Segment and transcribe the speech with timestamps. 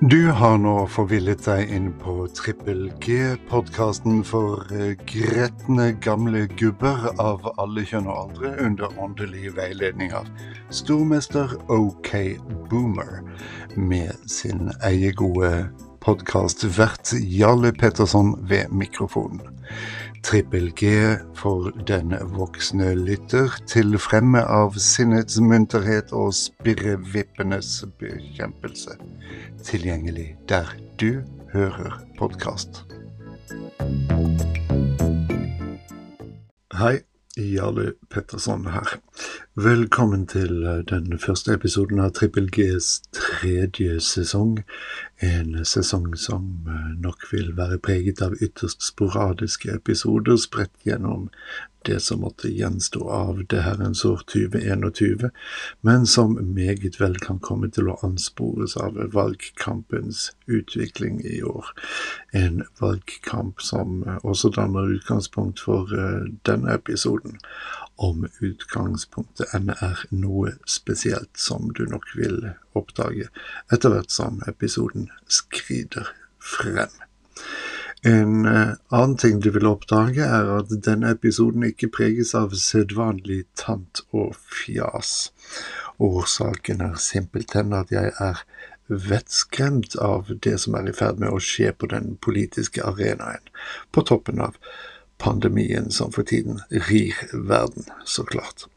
[0.00, 7.06] Du har nå forvillet deg inn på Trippel G, podkasten for eh, gretne gamle gubber
[7.16, 10.28] av alle kjønn og aldre under åndelig veiledning av
[10.68, 12.12] stormester OK
[12.68, 13.22] Boomer
[13.72, 15.70] med sin eiegode
[16.04, 19.40] podkastvert Jarle Petterson ved mikrofonen.
[20.26, 20.86] Trippel G
[21.34, 28.96] for den voksne lytter, til fremme av sinnets munterhet og spirrevippenes bekjempelse.
[29.68, 32.82] Tilgjengelig der du hører podkast.
[36.74, 36.96] Hei,
[37.38, 38.98] Jarle Petterson her.
[39.54, 42.96] Velkommen til eh, den første episoden av Trippel Gs
[43.36, 44.62] tredje sesong.
[45.20, 51.30] En sesong som eh, nok vil være preget av ytterst sporadiske episoder spredt gjennom
[51.86, 55.30] det som måtte gjenstå av det herrens år 2021,
[55.86, 61.70] men som meget vel kan komme til å anspores av valgkampens utvikling i år.
[62.34, 67.38] En valgkamp som eh, også danner utgangspunkt for eh, denne episoden,
[67.96, 73.25] om utgangspunktet enn er noe spesielt, som du nok vil oppdage
[73.72, 76.92] etter hvert som episoden skrider frem.
[78.06, 83.42] En uh, annen ting du vil oppdage, er at denne episoden ikke preges av sedvanlig
[83.58, 85.32] tant og fjas.
[85.98, 88.44] Årsaken er simpelthen at jeg er
[88.86, 93.42] vettskremt av det som er i ferd med å skje på den politiske arenaen,
[93.90, 94.60] på toppen av
[95.18, 98.68] pandemien som for tiden rir verden, så klart.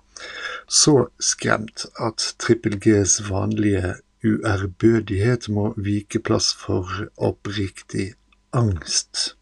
[0.67, 8.13] Så skremt at Trippel Gs vanlige uærbødighet må vike plass for oppriktig
[8.53, 9.35] angst.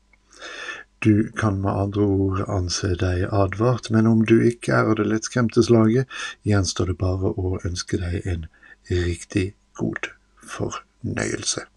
[1.06, 5.08] Du kan med andre ord anse deg advart, men om du ikke er av det
[5.08, 6.10] lettskremte slaget,
[6.48, 8.48] gjenstår det bare å ønske deg en
[8.90, 10.10] riktig god
[10.42, 11.68] fornøyelse.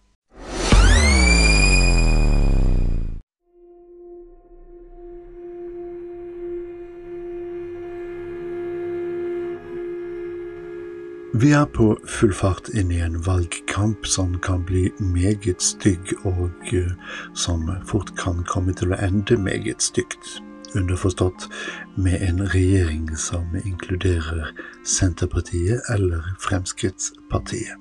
[11.40, 16.50] Vi er på full fart inn i en valgkamp som kan bli meget stygg, og
[16.74, 16.90] eh,
[17.32, 20.34] som fort kan komme til å ende meget stygt.
[20.76, 21.46] Underforstått
[21.96, 24.50] med en regjering som inkluderer
[24.84, 27.78] Senterpartiet eller Fremskrittspartiet.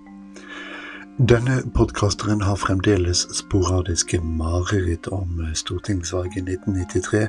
[1.19, 7.25] Denne podkasteren har fremdeles sporadiske mareritt om stortingsvalget 1993,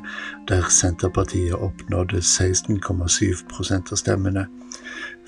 [0.46, 4.46] der Senterpartiet oppnådde 16,7% av stemmene,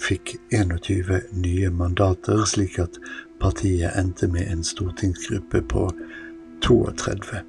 [0.02, 2.98] fikk 21 nye mandater, slik at
[3.42, 5.88] partiet endte med en stortingsgruppe på
[6.66, 7.42] 32.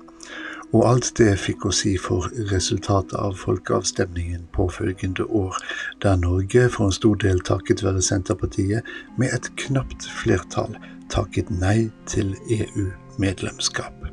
[0.73, 5.57] Og alt det fikk å si for resultatet av folkeavstemningen påfølgende år,
[6.01, 8.89] der Norge for en stor del takket være Senterpartiet
[9.21, 10.73] med et knapt flertall
[11.13, 14.09] takket nei til EU-medlemskap.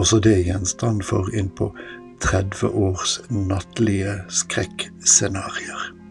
[0.00, 1.68] Også det gjenstand for innpå
[2.24, 6.03] 30 års nattlige skrekkscenarioer.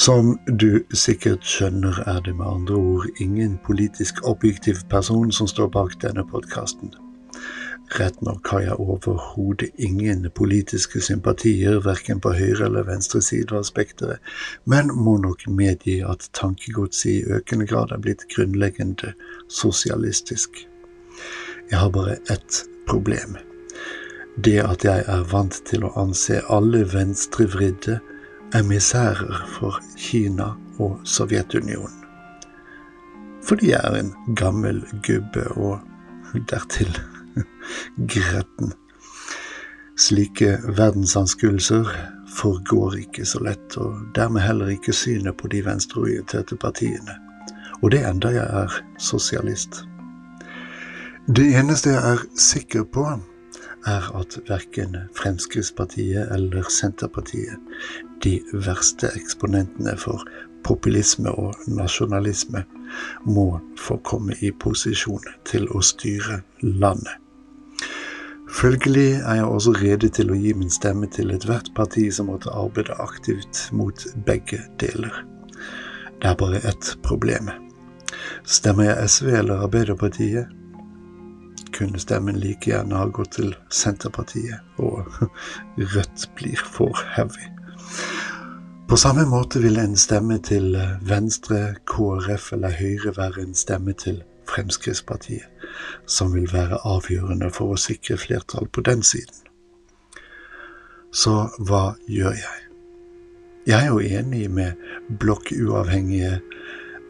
[0.00, 5.68] Som du sikkert skjønner, er det med andre ord ingen politisk objektiv person som står
[5.74, 6.94] bak denne podkasten.
[7.98, 13.68] Rett nok har jeg overhodet ingen politiske sympatier, verken på høyre eller venstre side av
[13.68, 14.24] spekteret,
[14.64, 19.12] men må nok medgi at tankegodset i økende grad er blitt grunnleggende
[19.52, 20.62] sosialistisk.
[21.68, 23.36] Jeg har bare ett problem.
[24.40, 28.00] Det at jeg er vant til å anse alle venstrevridde
[28.54, 32.04] emissærer for Kina og Sovjetunionen.
[33.44, 35.80] Fordi jeg er en gammel gubbe og
[36.50, 36.98] dertil
[38.12, 38.72] gretten.
[39.98, 41.88] Slike verdensanskuelser
[42.36, 47.16] forgår ikke så lett, og dermed heller ikke synet på de venstreorienterte partiene.
[47.82, 49.84] Og det enda jeg er sosialist.
[51.36, 53.06] Det eneste jeg er sikker på,
[53.86, 57.56] er at verken Fremskrittspartiet eller Senterpartiet,
[58.24, 60.24] de verste eksponentene for
[60.64, 62.64] populisme og nasjonalisme,
[63.24, 67.16] må få komme i posisjon til å styre landet.
[68.50, 72.50] Følgelig er jeg også rede til å gi min stemme til ethvert parti som måtte
[72.50, 75.22] arbeide aktivt mot begge deler.
[76.20, 77.48] Det er bare ett problem.
[78.44, 80.50] Stemmer jeg SV eller Arbeiderpartiet,
[81.80, 85.08] kunne stemmen like gjerne ha gått til Senterpartiet, og
[85.94, 87.48] Rødt blir for heavy.
[88.90, 90.74] På samme måte vil en stemme til
[91.06, 95.46] Venstre, KrF eller Høyre være en stemme til Fremskrittspartiet,
[96.06, 99.46] som vil være avgjørende for å sikre flertall på den siden.
[101.12, 102.58] Så hva gjør jeg?
[103.66, 104.72] Jeg er jo enig med
[105.20, 106.40] blokkuavhengige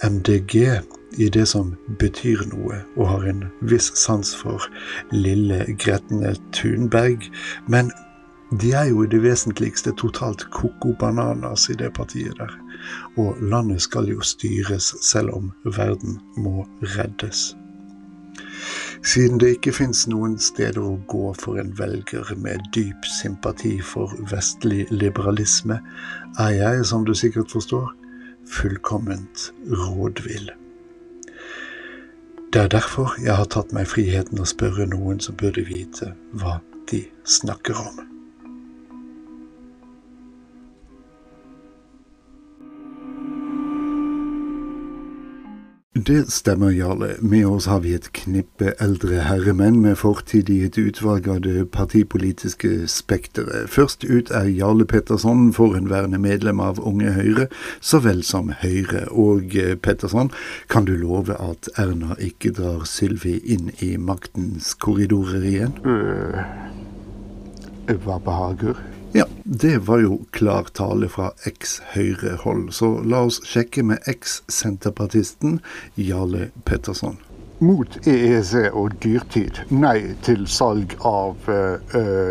[0.04, 0.80] MDG
[1.18, 4.66] i det som betyr noe, og har en viss sans for
[5.12, 7.26] lille Gretne Thunberg,
[7.68, 7.90] men
[8.50, 12.50] de er jo i det vesentligste totalt koko bananas i det partiet der.
[13.16, 16.66] Og landet skal jo styres selv om verden må
[16.96, 17.52] reddes.
[19.06, 24.12] Siden det ikke fins noen steder å gå for en velger med dyp sympati for
[24.32, 25.78] vestlig liberalisme,
[26.38, 27.94] er jeg, som du sikkert forstår,
[28.50, 30.50] fullkomment rådvill.
[32.52, 36.56] Det er derfor jeg har tatt meg friheten å spørre noen som burde vite hva
[36.90, 38.09] de snakker om.
[46.06, 47.14] Det stemmer, Jarle.
[47.20, 51.66] Med oss har vi et knippe eldre herremenn med fortid i et utvalg av det
[51.74, 53.68] partipolitiske spekteret.
[53.68, 57.48] Først ut er Jarle Petterson, forhenværende medlem av Unge Høyre,
[57.80, 59.02] så vel som Høyre.
[59.10, 60.30] Og eh, Petterson,
[60.72, 65.76] kan du love at Erna ikke drar Sylvi inn i maktens korridorer igjen?
[65.84, 66.40] Uh,
[68.06, 68.80] hva behager?
[69.12, 75.58] Ja, det var jo klar tale fra eks-Høyre-hold, så la oss sjekke med eks-senterpartisten
[75.98, 77.18] Jarle Petterson.
[77.60, 79.58] Mot EEC og dyrtid.
[79.74, 81.64] Nei til salg av ø,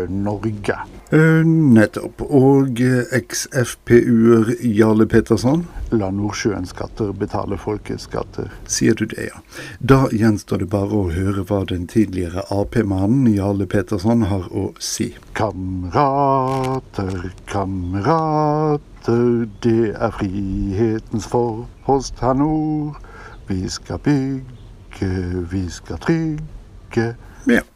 [0.08, 0.78] Norge.
[1.10, 2.22] Uh, nettopp.
[2.22, 5.64] Og eks-FPU-er Jarle Petterson?
[5.90, 8.46] La Nordsjøens skatter betale folkets skatter.
[8.70, 9.40] Sier du det, ja.
[9.82, 15.08] Da gjenstår det bare å høre hva den tidligere Ap-mannen Jarle Petterson har å si.
[15.34, 23.02] Kamerater, kamerater, det er frihetens forpost her nord.
[23.50, 25.10] Vi skal bygge,
[25.50, 27.16] vi skal trygge.
[27.50, 27.66] Ja.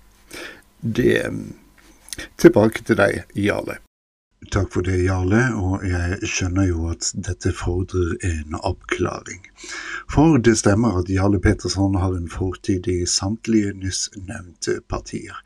[0.85, 1.19] Det
[2.41, 3.79] Tilbake til deg, Jarle.
[4.51, 9.41] Takk for det, Jarle, og jeg skjønner jo at dette fordrer en oppklaring.
[10.11, 14.11] For det stemmer at Jarle Petersson har en fortid i samtlige nyss
[14.91, 15.39] partier.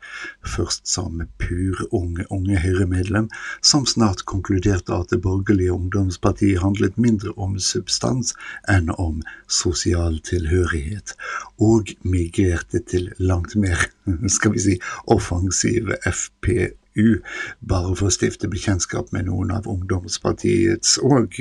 [0.45, 3.29] Først som pur unge unge Høyre-medlem,
[3.61, 8.35] som snart konkluderte at det borgerlige ungdomspartiet handlet mindre om substans
[8.67, 11.15] enn om sosial tilhørighet,
[11.61, 13.87] og migrerte til langt mer,
[14.35, 16.69] skal vi si, offensive FPU
[17.61, 21.39] bare for å stifte bekjentskap med noen av ungdomspartiets og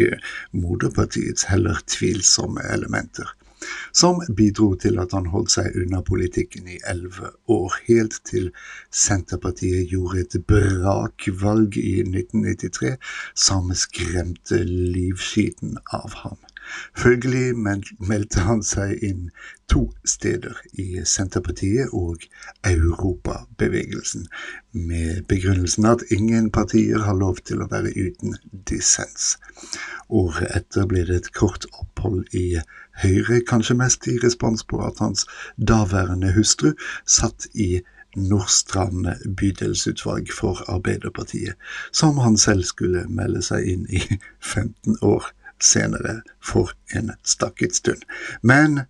[0.53, 3.35] moderpartiets heller tvilsomme elementer.
[3.93, 8.51] Som bidro til at han holdt seg unna politikken i elleve år, helt til
[8.95, 12.95] Senterpartiet gjorde et brakvalg i 1993
[13.47, 16.39] som skremte livskiten av ham.
[16.99, 19.29] Følgelig meldte han seg inn
[19.69, 22.25] to steder i Senterpartiet og
[22.67, 24.26] Europabevegelsen,
[24.73, 28.37] med begrunnelsen at ingen partier har lov til å være uten
[28.70, 29.37] dissens.
[30.09, 32.61] Året etter ble det et kort opphold i
[32.99, 35.26] Høyre, kanskje mest i respons på at hans
[35.56, 36.73] daværende hustru
[37.06, 37.79] satt i
[38.17, 39.06] Nordstrand
[39.37, 41.55] bydelsutvalg for Arbeiderpartiet,
[41.93, 44.00] som han selv skulle melde seg inn i
[44.55, 45.29] 15 år
[45.65, 48.05] senere for en stakket stund.
[48.43, 48.83] Men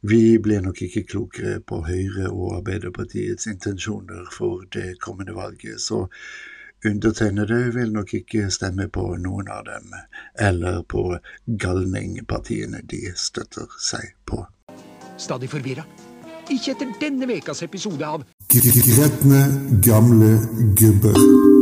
[0.00, 6.06] vi ble nok ikke klokere på Høyre og Arbeiderpartiets intensjoner for det kommende valget, så
[6.84, 9.94] undertegnede vil nok ikke stemme på noen av dem,
[10.38, 11.16] eller på
[11.46, 14.44] galningpartiene de støtter seg på.
[15.18, 15.86] Stadig forvirra.
[16.52, 19.40] Ikke etter denne ukas episode av Gretne
[19.82, 20.34] gamle
[20.76, 21.53] gubber.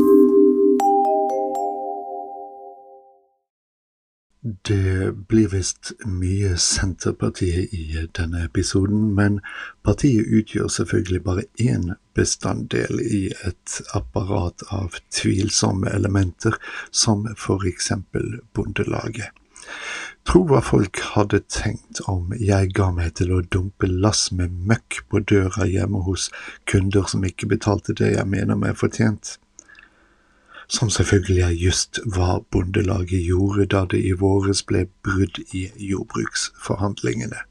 [4.42, 9.36] Det blir visst mye Senterpartiet i denne episoden, men
[9.86, 16.58] partiet utgjør selvfølgelig bare én bestanddel i et apparat av tvilsomme elementer,
[16.90, 19.30] som for eksempel Bondelaget.
[20.26, 25.04] Tro hva folk hadde tenkt om jeg ga meg til å dumpe lass med møkk
[25.06, 26.32] på døra hjemme hos
[26.66, 29.36] kunder som ikke betalte det jeg mener meg fortjent
[30.72, 37.42] som selvfølgelig er just hva Bondelaget gjorde da det i våres ble brudd i jordbruksforhandlingene.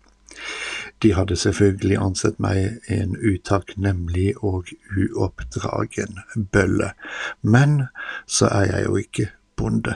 [1.01, 6.21] De hadde selvfølgelig ansett meg en utakknemlig og uoppdragen
[6.53, 6.93] bølle,
[7.41, 7.83] men
[8.25, 9.95] så er jeg jo ikke bonde.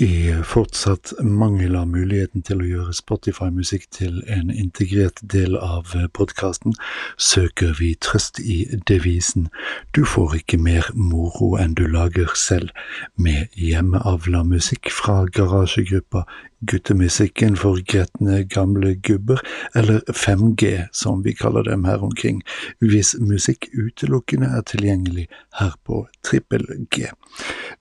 [0.00, 6.72] I fortsatt mangel av muligheten til å gjøre Spotify-musikk til en integrert del av podkasten,
[7.20, 9.50] søker vi trøst i devisen.
[9.92, 12.72] Du får ikke mer moro enn du lager selv,
[13.20, 16.24] med hjemmeavla musikk fra garasjegruppa
[16.66, 19.40] Guttemusikken for gretne gamle gubber,
[19.74, 22.42] eller 5G som vi kaller dem her omkring,
[22.78, 25.26] hvis musikk utelukkende er tilgjengelig
[25.58, 27.10] her på Trippel G.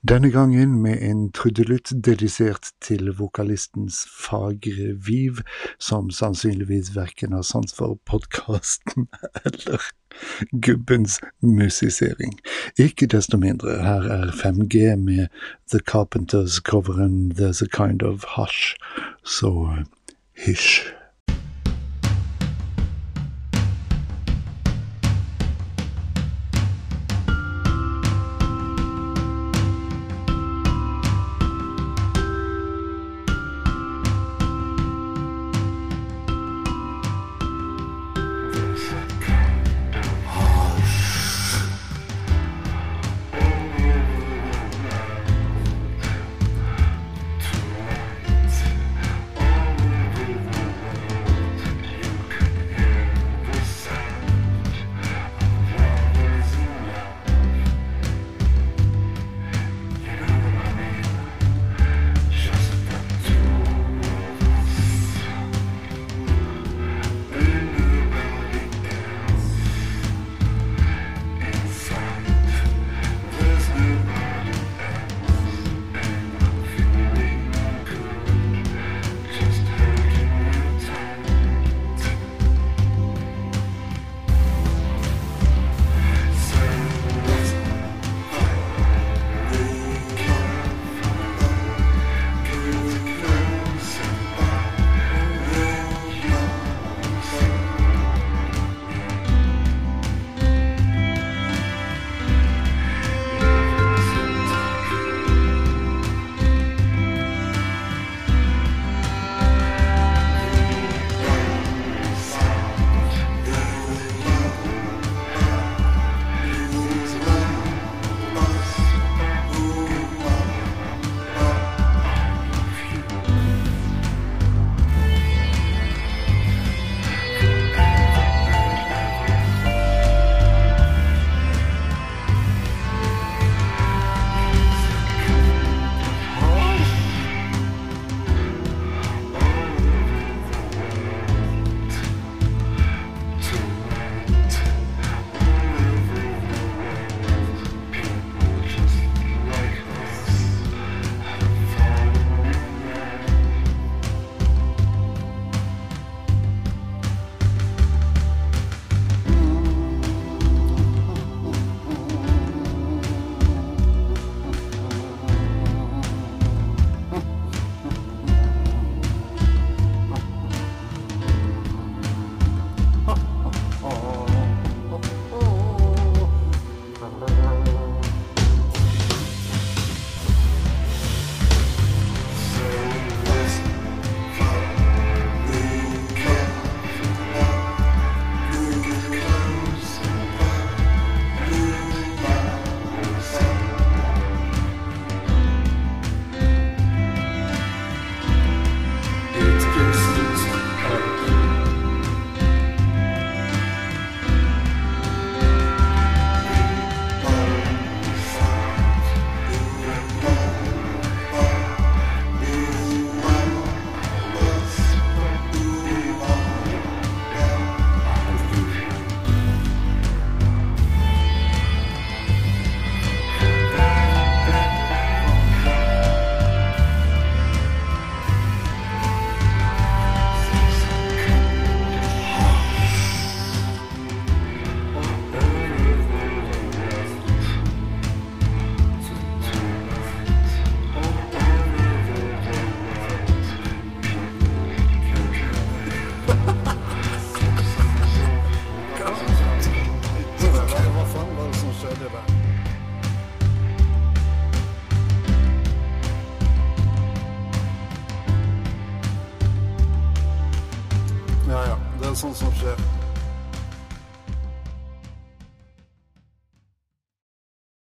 [0.01, 5.43] Denne gangen med en trudelutt dedisert til vokalistens fagre viv,
[5.79, 9.07] som sannsynligvis verken har sans for podkasten
[9.45, 9.91] eller
[10.61, 12.39] gubbens musisering.
[12.77, 15.27] Ikke desto mindre, her er 5G med
[15.71, 18.75] The Carpenters-coveren There's a Kind of Hush,
[19.25, 19.75] så
[20.45, 21.00] hysj.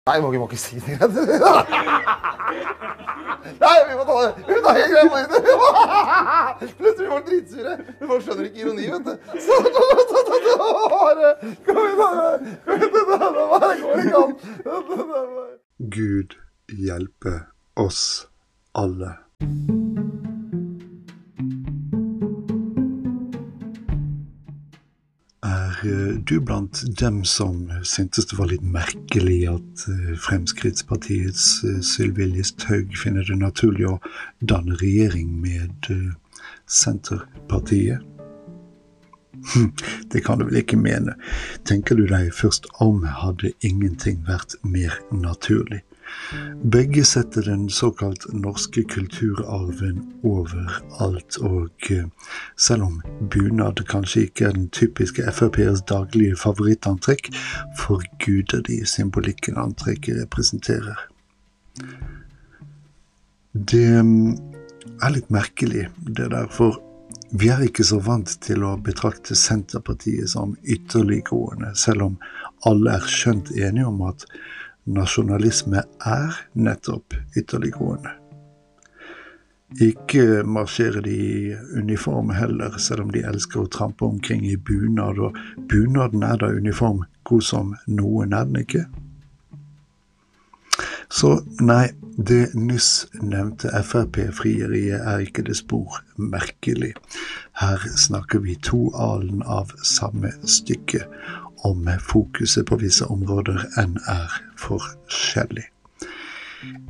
[0.08, 0.98] Nei, ikke, må ikke si det.
[3.60, 4.32] Nei, vi må ta det.
[4.48, 5.34] Vi må ta hele greia på nytt.
[6.80, 7.74] Plutselig var dritsure.
[8.04, 9.14] Folk skjønner ikke ironi, vet du.
[9.44, 9.54] Så,
[10.94, 11.28] bare
[11.68, 12.08] Kom igjen, da.
[12.66, 13.60] Kom igjen, da.
[13.68, 14.32] Det går ikke an.
[15.98, 16.30] Gud
[16.88, 17.34] hjelpe
[17.76, 18.04] oss
[18.76, 19.12] alle.
[26.28, 32.98] Du blant dem som syntes det var litt merkelig at eh, Fremskrittspartiets eh, Sylvi Listhaug
[33.00, 33.96] finner det naturlig å
[34.40, 35.88] danne regjering med
[36.68, 38.04] Senterpartiet?
[39.54, 39.72] Hm,
[40.12, 41.16] det kan du vel ikke mene.
[41.70, 45.84] Tenker du deg først om, hadde ingenting vært mer naturlig.
[46.72, 52.08] Begge setter den såkalt norske kulturarven overalt, og eh,
[52.56, 57.32] selv om bunad kanskje ikke er den typiske FrPs daglige favorittantrekk,
[57.80, 61.08] forguder de symbolikken antrekket representerer.
[63.54, 64.36] Det hm,
[65.02, 66.82] er litt merkelig, det der, for
[67.32, 72.20] vi er ikke så vant til å betrakte Senterpartiet som ytterliggående, selv om
[72.68, 74.24] alle er skjønt enige om at
[74.88, 78.14] nasjonalisme er nettopp ytterliggående.
[79.84, 85.20] Ikke marsjerer de i uniform heller, selv om de elsker å trampe omkring i bunad,
[85.20, 85.36] og
[85.68, 88.86] bunaden er da uniform god som noen, er den ikke?
[91.10, 96.94] Så nei, det nyss nevnte Frp-frieriet er ikke det spor merkelig.
[97.60, 101.04] Her snakker vi to alen av samme stykke,
[101.68, 105.68] om fokuset på visse områder enn er forskjellig.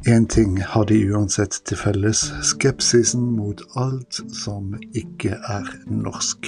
[0.07, 6.47] Én ting har de uansett til felles, skepsisen mot alt som ikke er norsk.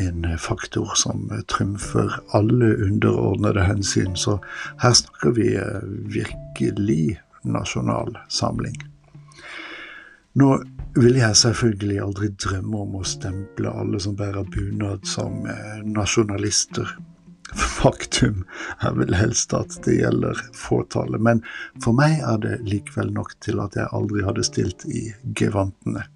[0.00, 4.38] En faktor som trumfer alle underordnede hensyn, så
[4.82, 5.50] her snakker vi
[6.14, 8.78] virkelig nasjonal samling.
[10.34, 10.50] Nå
[10.94, 16.94] vil jeg selvfølgelig aldri drømme om å stemple alle som bærer bunad som eh, nasjonalister.
[17.80, 18.44] Faktum
[18.80, 21.44] er vel helst at det gjelder fåtallet, men
[21.84, 26.06] for meg er det likevel nok til at jeg aldri hadde stilt i gevantene.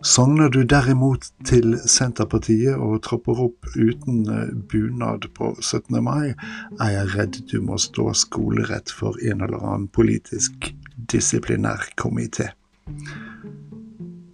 [0.00, 5.98] Sogner du derimot til Senterpartiet og tropper opp uten eh, bunad på 17.
[6.04, 6.34] mai,
[6.80, 10.70] er jeg redd du må stå skolerett for en eller annen politisk
[11.12, 12.50] disiplinær komité.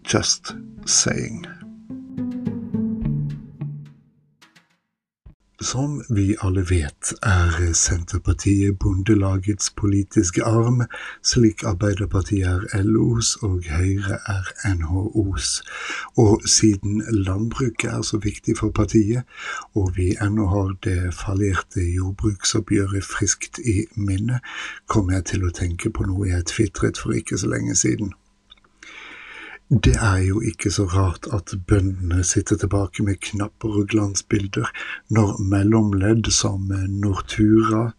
[0.09, 0.55] Just
[0.85, 1.47] saying.
[5.63, 10.81] Som vi alle vet, er Senterpartiet Bondelagets politiske arm,
[11.23, 15.63] slik Arbeiderpartiet er LOs og Høyre er NHOs.
[16.19, 19.23] Og siden landbruket er så viktig for partiet,
[19.75, 24.41] og vi ennå har det fallerte jordbruksoppgjøret friskt i minne,
[24.89, 28.11] kommer jeg til å tenke på noe jeg tvitret for ikke så lenge siden.
[29.73, 34.69] Det er jo ikke så rart at bøndene sitter tilbake med knapper og glansbilder
[35.09, 36.69] når mellomledd som
[37.01, 37.95] Nortura,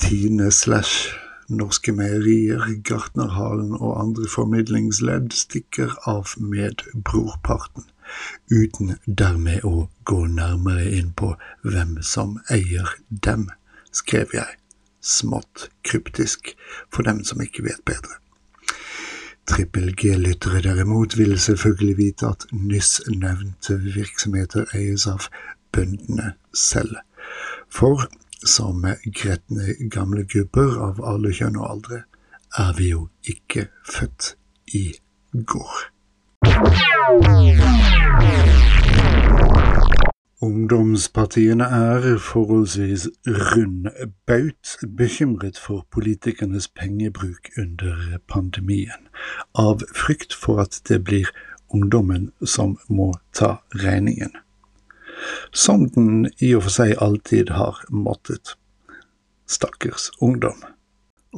[0.00, 1.12] Tine slash
[1.52, 7.84] Norske Meierier, Gartnerhalen og andre formidlingsledd stikker av med brorparten,
[8.48, 13.50] uten dermed å gå nærmere inn på hvem som eier dem,
[13.92, 14.56] skrev jeg,
[15.04, 16.54] smått kryptisk
[16.88, 18.16] for dem som ikke vet bedre.
[19.46, 25.28] Trippel G-lyttere derimot vil selvfølgelig vite at nyss nevnte virksomheter eies av
[25.72, 26.96] bøndene selv.
[27.70, 28.08] For
[28.46, 32.02] som gretne gamle gubber av alle kjønn og aldre,
[32.58, 34.34] er vi jo ikke født
[34.74, 34.86] i
[35.54, 35.86] går.
[40.42, 49.08] Ungdomspartiene er forholdsvis rundbaut bekymret for politikernes pengebruk under pandemien,
[49.54, 51.32] av frykt for at det blir
[51.72, 54.36] ungdommen som må ta regningen.
[55.56, 58.58] Som den i og for seg alltid har måttet.
[59.48, 60.60] Stakkars ungdom.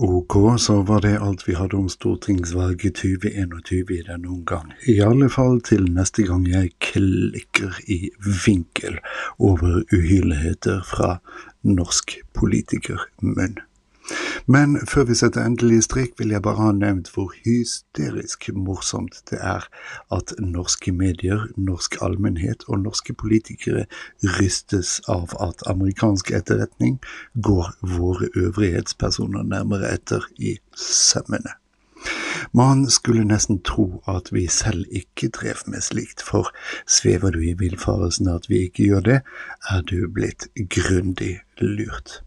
[0.00, 4.70] Ok, så var det alt vi hadde om stortingsvalget 2021 i denne omgang.
[4.86, 9.00] I alle fall til neste gang jeg klikker i vinkel
[9.42, 11.16] over uhyrligheter fra
[11.66, 13.58] norsk politikermunn.
[14.50, 19.36] Men før vi setter endelig strek, vil jeg bare ha nevnt hvor hysterisk morsomt det
[19.44, 19.66] er
[20.14, 23.84] at norske medier, norsk allmennhet og norske politikere
[24.38, 26.96] rystes av at amerikansk etterretning
[27.44, 31.52] går våre øvrighetspersoner nærmere etter i sømmene.
[32.56, 36.48] Man skulle nesten tro at vi selv ikke drev med slikt, for
[36.88, 39.20] svever du i villfarelsen at vi ikke gjør det,
[39.68, 42.22] er du blitt grundig lurt.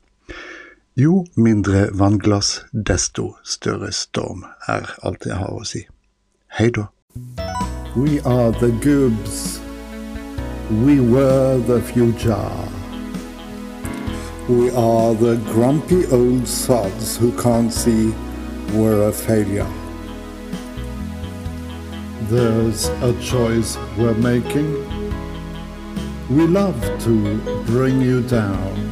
[0.95, 5.85] Jo mindre vannglass, desto større storm, er alt jeg har å si.
[6.51, 6.89] Hei da.
[7.95, 9.61] We are the goobs.
[10.83, 12.51] We were the future.
[14.49, 18.11] We are the grumpy old sods who can't see
[18.75, 19.71] we're a failure.
[22.27, 24.75] There's a choice we're making.
[26.29, 28.90] We love to bring you down.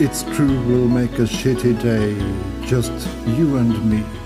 [0.00, 2.16] It's true we'll make a shitty day,
[2.66, 2.90] just
[3.28, 4.23] you and me.